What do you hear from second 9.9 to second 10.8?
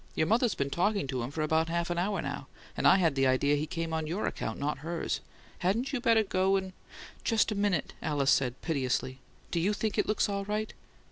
it looks all right?"